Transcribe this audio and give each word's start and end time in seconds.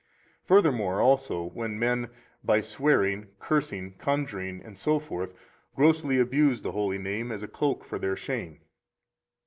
Furthermore, 0.45 0.99
also 0.99 1.43
when 1.49 1.77
men, 1.77 2.09
by 2.43 2.59
swearing, 2.59 3.27
cursing, 3.37 3.93
conjuring, 3.99 4.59
etc., 4.63 5.27
grossly 5.75 6.19
abuse 6.19 6.63
the 6.63 6.71
holy 6.71 6.97
name 6.97 7.31
as 7.31 7.43
a 7.43 7.47
cloak 7.47 7.83
for 7.85 7.99
their 7.99 8.15
shame. 8.15 8.61